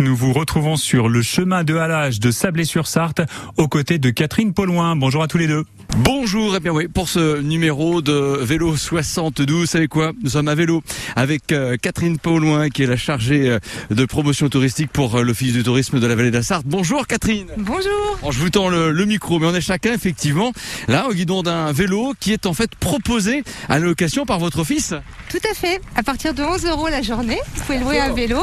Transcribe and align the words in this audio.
Nous 0.00 0.14
vous 0.14 0.34
retrouvons 0.34 0.76
sur 0.76 1.08
le 1.08 1.22
chemin 1.22 1.64
de 1.64 1.76
halage 1.76 2.20
de 2.20 2.30
Sablé-sur-Sarthe 2.30 3.22
aux 3.56 3.68
côtés 3.68 3.98
de 3.98 4.10
Catherine 4.10 4.52
Paulin. 4.52 4.96
Bonjour 4.96 5.22
à 5.22 5.28
tous 5.28 5.38
les 5.38 5.46
deux. 5.46 5.64
Bonjour, 5.98 6.54
et 6.54 6.60
bien 6.60 6.72
oui, 6.72 6.88
pour 6.88 7.08
ce 7.08 7.40
numéro 7.40 8.02
de 8.02 8.12
vélo 8.42 8.76
72, 8.76 9.60
vous 9.60 9.66
savez 9.66 9.88
quoi 9.88 10.12
Nous 10.22 10.30
sommes 10.30 10.48
à 10.48 10.54
vélo 10.54 10.82
avec 11.16 11.52
euh, 11.52 11.78
Catherine 11.80 12.18
Paulin 12.18 12.68
qui 12.68 12.82
est 12.82 12.86
la 12.86 12.98
chargée 12.98 13.48
euh, 13.48 13.58
de 13.90 14.04
promotion 14.04 14.50
touristique 14.50 14.92
pour 14.92 15.16
euh, 15.16 15.22
l'Office 15.22 15.54
du 15.54 15.62
tourisme 15.62 15.98
de 15.98 16.06
la 16.06 16.14
vallée 16.14 16.30
de 16.30 16.36
la 16.36 16.42
Sarthe. 16.42 16.66
Bonjour 16.66 17.06
Catherine. 17.06 17.46
Bonjour. 17.56 18.30
Je 18.30 18.38
vous 18.38 18.50
tends 18.50 18.68
le, 18.68 18.92
micro, 19.06 19.38
mais 19.38 19.46
on 19.46 19.54
est 19.54 19.62
chacun 19.62 19.94
effectivement 19.94 20.52
là 20.86 21.08
au 21.08 21.14
guidon 21.14 21.42
d'un 21.42 21.72
vélo 21.72 22.12
qui 22.20 22.34
est 22.34 22.44
en 22.44 22.52
fait 22.52 22.74
proposé 22.74 23.42
à 23.70 23.78
la 23.78 23.86
location 23.86 24.26
par 24.26 24.38
votre 24.38 24.58
office. 24.58 24.92
Tout 25.30 25.48
à 25.50 25.54
fait, 25.54 25.80
à 25.94 26.02
partir 26.02 26.34
de 26.34 26.42
11 26.42 26.66
euros 26.66 26.88
la 26.88 27.00
journée, 27.00 27.38
vous 27.54 27.62
pouvez 27.62 27.78
louer 27.78 28.00
un 28.00 28.12
vélo. 28.12 28.40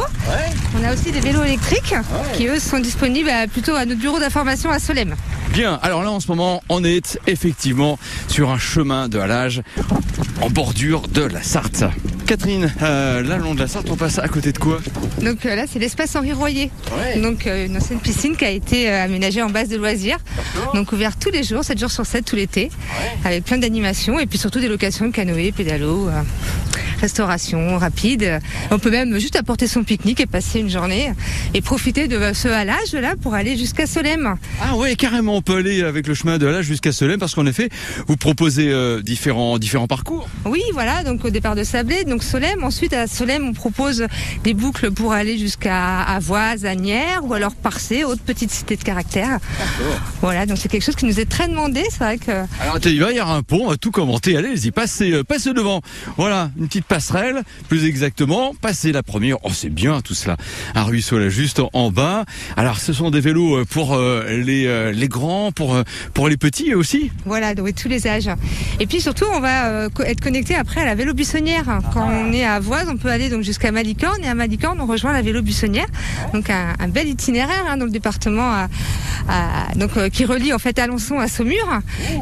On 0.79 0.83
a 0.83 0.91
aussi 0.91 1.11
des 1.11 1.19
vélos 1.19 1.43
électriques 1.43 1.93
qui 2.35 2.47
eux 2.47 2.57
sont 2.57 2.79
disponibles 2.79 3.29
plutôt 3.51 3.75
à 3.75 3.85
notre 3.85 4.01
bureau 4.01 4.19
d'information 4.19 4.71
à 4.71 4.79
Solem. 4.79 5.15
Bien, 5.53 5.77
alors 5.83 6.01
là 6.01 6.09
en 6.09 6.19
ce 6.19 6.27
moment 6.29 6.63
on 6.67 6.83
est 6.83 7.19
effectivement 7.27 7.99
sur 8.27 8.49
un 8.49 8.57
chemin 8.57 9.07
de 9.07 9.19
halage 9.19 9.61
en 10.41 10.49
bordure 10.49 11.07
de 11.07 11.21
la 11.21 11.43
Sarthe. 11.43 11.83
Catherine, 12.25 12.73
euh, 12.81 13.21
là, 13.21 13.37
long 13.37 13.53
de 13.53 13.59
la 13.59 13.67
Sarthe, 13.67 13.89
on 13.91 13.95
passe 13.95 14.17
à 14.17 14.27
côté 14.27 14.51
de 14.51 14.57
quoi? 14.57 14.79
Donc 15.21 15.45
euh, 15.45 15.55
là, 15.55 15.65
c'est 15.71 15.77
l'espace 15.77 16.15
Henri 16.15 16.31
Royer. 16.31 16.71
Donc 17.21 17.45
euh, 17.45 17.67
une 17.67 17.77
ancienne 17.77 17.99
piscine 17.99 18.35
qui 18.35 18.45
a 18.45 18.49
été 18.49 18.89
aménagée 18.89 19.43
en 19.43 19.49
base 19.49 19.69
de 19.69 19.77
loisirs. 19.77 20.17
Donc 20.73 20.91
ouvert 20.91 21.17
tous 21.17 21.29
les 21.29 21.43
jours, 21.43 21.63
7 21.63 21.79
jours 21.79 21.91
sur 21.91 22.05
7 22.05 22.25
tout 22.25 22.35
l'été, 22.35 22.71
avec 23.23 23.43
plein 23.43 23.57
d'animations 23.57 24.19
et 24.19 24.25
puis 24.25 24.39
surtout 24.39 24.59
des 24.59 24.69
locations 24.69 25.05
de 25.05 25.11
canoë, 25.11 25.51
pédalo 25.51 26.09
restauration 27.03 27.77
rapide. 27.77 28.39
On 28.71 28.79
peut 28.79 28.89
même 28.89 29.19
juste 29.19 29.35
apporter 29.35 29.67
son 29.67 29.83
pique-nique 29.83 30.21
et 30.21 30.25
passer 30.25 30.61
une 30.61 30.69
journée 30.69 31.11
et 31.53 31.61
profiter 31.61 32.07
de 32.07 32.31
ce 32.33 32.47
halage 32.47 32.93
là 32.93 33.15
pour 33.21 33.33
aller 33.33 33.57
jusqu'à 33.57 33.87
Solem. 33.87 34.35
Ah 34.61 34.77
oui, 34.77 34.95
carrément, 34.95 35.35
on 35.35 35.41
peut 35.41 35.57
aller 35.57 35.83
avec 35.83 36.07
le 36.07 36.13
chemin 36.13 36.37
de 36.37 36.47
halage 36.47 36.63
jusqu'à 36.63 36.93
Solem 36.93 37.19
parce 37.19 37.35
qu'en 37.35 37.45
effet, 37.45 37.67
vous 38.07 38.15
proposez 38.15 38.69
euh, 38.69 39.01
différents, 39.01 39.59
différents 39.59 39.87
parcours. 39.87 40.29
Oui, 40.45 40.61
voilà, 40.71 41.03
donc 41.03 41.25
au 41.25 41.29
départ 41.29 41.55
de 41.55 41.65
Sablé, 41.65 42.05
donc 42.05 42.23
Solem. 42.23 42.63
Ensuite, 42.63 42.93
à 42.93 43.05
Solem, 43.07 43.49
on 43.49 43.53
propose 43.53 44.07
des 44.45 44.53
boucles 44.53 44.91
pour 44.91 45.11
aller 45.11 45.37
jusqu'à 45.37 46.03
Avoise, 46.03 46.63
Agnières 46.65 47.25
ou 47.25 47.33
alors 47.33 47.53
Parcé, 47.53 48.05
autre 48.05 48.21
petite 48.21 48.51
cité 48.51 48.77
de 48.77 48.83
caractère. 48.83 49.39
Voilà, 50.21 50.45
donc 50.45 50.57
c'est 50.57 50.69
quelque 50.69 50.85
chose 50.85 50.95
qui 50.95 51.05
nous 51.05 51.19
est 51.19 51.29
très 51.29 51.49
demandé. 51.49 51.83
C'est 51.91 52.03
vrai 52.03 52.17
que. 52.17 52.31
Alors, 52.61 52.79
il 52.85 53.01
va 53.01 53.11
y 53.11 53.19
avoir 53.19 53.35
un 53.35 53.43
pont, 53.43 53.65
on 53.65 53.69
va 53.71 53.77
tout 53.77 53.91
commenter. 53.91 54.37
Allez-y, 54.37 54.71
passez, 54.71 55.11
euh, 55.11 55.23
passez 55.25 55.51
devant. 55.53 55.81
Voilà, 56.15 56.49
une 56.57 56.67
petite 56.67 56.85
passerelle, 56.93 57.41
plus 57.69 57.85
exactement. 57.85 58.53
Passer 58.61 58.91
la 58.91 59.01
première. 59.01 59.37
Oh, 59.41 59.49
c'est 59.51 59.71
bien 59.71 60.01
tout 60.01 60.13
cela. 60.13 60.37
Un 60.75 60.83
ruisseau 60.83 61.17
là, 61.17 61.27
juste 61.27 61.59
en 61.73 61.89
bas. 61.89 62.23
Alors, 62.55 62.77
ce 62.77 62.93
sont 62.93 63.09
des 63.09 63.19
vélos 63.19 63.55
euh, 63.55 63.65
pour 63.65 63.95
euh, 63.95 64.27
les, 64.29 64.67
euh, 64.67 64.91
les 64.91 65.07
grands, 65.07 65.51
pour, 65.51 65.75
pour 66.13 66.29
les 66.29 66.37
petits 66.37 66.75
aussi? 66.75 67.09
Voilà, 67.25 67.55
donc 67.55 67.73
tous 67.73 67.87
les 67.87 68.05
âges. 68.05 68.29
Et 68.79 68.85
puis 68.85 69.01
surtout, 69.01 69.25
on 69.33 69.39
va 69.39 69.87
être 70.05 70.21
connecté 70.21 70.53
après 70.53 70.81
à 70.81 70.85
la 70.85 70.93
vélo 70.93 71.15
buissonnière. 71.15 71.79
Quand 71.95 72.07
on 72.07 72.31
est 72.31 72.45
à 72.45 72.59
Voise, 72.59 72.87
on 72.87 72.97
peut 72.97 73.09
aller 73.09 73.29
donc 73.29 73.41
jusqu'à 73.41 73.71
Malicorne 73.71 74.23
et 74.23 74.27
à 74.27 74.35
Malicorne, 74.35 74.79
on 74.79 74.85
rejoint 74.85 75.13
la 75.13 75.23
vélo 75.23 75.41
buissonnière. 75.41 75.87
Donc 76.31 76.51
un, 76.51 76.87
bel 76.89 77.07
itinéraire 77.07 77.65
hein, 77.67 77.77
dans 77.77 77.85
le 77.85 77.91
département 77.91 78.67
à, 79.27 79.73
donc 79.77 80.09
qui 80.11 80.25
relie 80.25 80.53
en 80.53 80.59
fait 80.59 80.77
Alençon 80.77 81.17
à 81.17 81.27
Saumur 81.27 81.65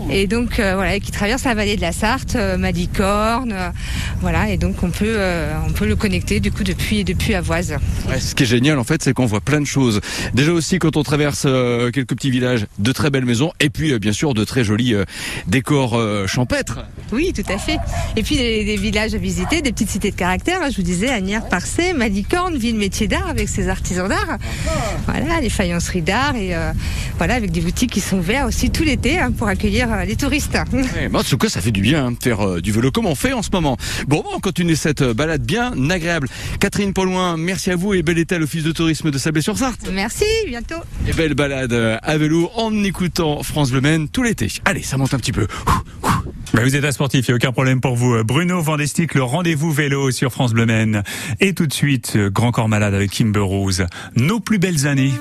et 0.10 0.28
donc 0.28 0.56
voilà 0.58 1.00
qui 1.00 1.12
traverse 1.12 1.44
la 1.44 1.54
vallée 1.54 1.76
de 1.76 1.82
la 1.82 1.92
Sarthe, 1.92 2.36
Malicorne, 2.58 3.72
voilà 4.22 4.50
et 4.50 4.58
donc 4.58 4.84
on 4.84 4.90
peut, 4.90 5.16
euh, 5.18 5.52
on 5.68 5.72
peut 5.72 5.88
le 5.88 5.96
connecter 5.96 6.40
du 6.40 6.52
coup 6.52 6.64
depuis, 6.64 7.04
depuis 7.04 7.34
Avoise. 7.34 7.76
ce 8.20 8.36
qui 8.36 8.44
est 8.44 8.46
génial 8.46 8.78
en 8.80 8.84
fait, 8.84 9.02
c'est 9.04 9.14
qu'on 9.14 9.26
voit 9.26 9.42
plein 9.42 9.60
de 9.60 9.66
choses. 9.66 10.02
Déjà 10.34 10.52
aussi 10.52 10.80
quand 10.80 10.96
on 10.98 11.04
traverse 11.04 11.44
euh, 11.46 11.92
quelques 11.92 12.16
petits 12.16 12.32
villages, 12.32 12.66
de 12.80 12.92
très 12.92 13.10
belles 13.10 13.26
maisons 13.26 13.52
et 13.60 13.70
puis 13.70 13.92
euh, 13.92 14.00
bien 14.00 14.12
sûr 14.12 14.34
de 14.34 14.44
très 14.44 14.64
jolis 14.64 14.94
décors 15.48 16.00
champêtres. 16.28 16.86
Oui, 17.12 17.34
tout 17.34 17.50
à 17.52 17.58
fait. 17.58 17.78
Et 18.16 18.24
puis 18.24 18.38
des, 18.38 18.76
villages 18.78 19.14
à 19.14 19.18
visiter, 19.18 19.62
des 19.62 19.72
petites 19.72 19.90
cités 19.90 20.12
de 20.12 20.16
caractère. 20.16 20.60
Je 20.70 20.76
vous 20.76 20.84
disais, 20.84 21.10
Agnières, 21.10 21.48
Parcé, 21.48 21.94
Malicorne, 21.94 22.58
ville 22.58 22.76
métier 22.76 23.08
d'art 23.08 23.28
avec 23.28 23.50
ses 23.50 23.70
artisans 23.70 24.08
d'art. 24.08 24.38
Voilà, 25.06 25.42
les 25.42 25.50
faïenceries 25.50 26.02
d'art 26.02 26.36
et 26.36 26.56
voilà 27.18 27.36
avec 27.36 27.52
des 27.52 27.62
boutiques 27.62 27.92
qui 27.92 28.02
sont 28.02 28.20
ouvertes 28.20 28.48
aussi 28.48 28.70
tout 28.70 28.84
l'été 28.84 29.20
hein, 29.20 29.32
pour 29.32 29.48
accueillir 29.48 29.71
les 30.06 30.16
touristes. 30.16 30.58
Ouais, 30.74 31.10
en 31.14 31.24
tout 31.24 31.38
cas, 31.38 31.48
ça 31.48 31.62
fait 31.62 31.72
du 31.72 31.82
bien 31.82 32.08
hein, 32.08 32.12
de 32.12 32.18
faire 32.22 32.62
du 32.62 32.72
vélo 32.72 32.92
comme 32.92 33.06
on 33.06 33.16
fait 33.16 33.34
en 33.34 33.42
ce 33.42 33.50
moment? 33.52 33.78
Bon, 34.08 34.22
bon 34.22 34.40
continue 34.40 34.76
cette 34.76 35.04
balade 35.04 35.44
bien 35.44 35.74
agréable. 35.90 36.28
Catherine 36.60 36.94
Paulin, 36.94 37.38
merci 37.38 37.72
à 37.72 37.76
vous 37.76 37.94
et 37.94 38.02
bel 38.02 38.18
été 38.18 38.36
à 38.36 38.40
l'Office 38.40 38.64
de 38.64 38.72
tourisme 38.72 39.12
de 39.12 39.18
Sablé-sur-Sarthe. 39.18 39.90
Merci, 39.94 40.26
bientôt. 40.48 40.76
Et 41.08 41.14
belle 41.14 41.36
balade 41.36 41.74
à 42.02 42.18
vélo 42.18 42.50
en 42.56 42.84
écoutant 42.84 43.44
France 43.44 43.72
Bleu 43.72 43.82
Maine 43.82 44.10
tout 44.10 44.24
l'été. 44.24 44.48
Allez, 44.66 44.84
ça 44.84 44.98
monte 44.98 45.14
un 45.14 45.20
petit 45.20 45.32
peu. 45.32 45.48
Bah, 46.54 46.64
vous 46.64 46.76
êtes 46.76 46.84
un 46.84 46.92
sportif, 46.92 47.28
il 47.28 47.32
n'y 47.32 47.34
a 47.34 47.38
aucun 47.38 47.52
problème 47.54 47.80
pour 47.80 47.96
vous. 47.96 48.24
Bruno 48.24 48.62
Vandestick, 48.62 49.16
le 49.16 49.24
rendez-vous 49.24 49.72
vélo 49.72 50.12
sur 50.12 50.32
France 50.32 50.54
Bleu 50.54 50.66
Maine. 50.66 51.04
Et 51.40 51.54
tout 51.54 51.68
de 51.68 51.74
suite, 51.74 52.18
Grand 52.18 52.52
Corps 52.52 52.70
Malade 52.70 52.94
avec 52.94 53.12
Kimber 53.12 53.40
Rose. 53.40 53.86
Nos 54.16 54.40
plus 54.40 54.60
belles 54.60 54.88
années. 54.88 55.14